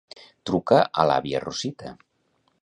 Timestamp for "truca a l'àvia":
0.49-1.43